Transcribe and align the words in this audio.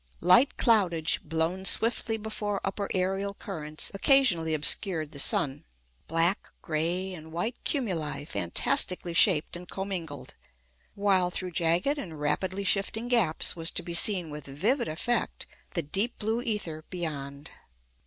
Light 0.19 0.57
cloudage, 0.57 1.21
blown 1.23 1.63
swiftly 1.63 2.17
before 2.17 2.59
upper 2.63 2.89
aerial 2.91 3.35
currents, 3.35 3.91
occasionally 3.93 4.55
obscured 4.55 5.11
the 5.11 5.19
sun, 5.19 5.63
black, 6.07 6.47
gray, 6.63 7.13
and 7.13 7.31
white 7.31 7.55
cumuli 7.63 8.25
fantastically 8.25 9.13
shaped 9.13 9.55
and 9.55 9.69
commingled, 9.69 10.33
while 10.95 11.29
through 11.29 11.51
jagged 11.51 11.99
and 11.99 12.19
rapidly 12.19 12.63
shifting 12.63 13.09
gaps 13.09 13.55
was 13.55 13.69
to 13.69 13.83
be 13.83 13.93
seen 13.93 14.31
with 14.31 14.47
vivid 14.47 14.87
effect, 14.87 15.45
the 15.75 15.83
deep 15.83 16.17
blue 16.17 16.41
ether 16.41 16.83
beyond. 16.89 17.51